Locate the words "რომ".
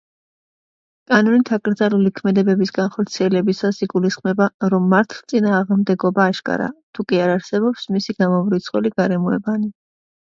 4.73-4.87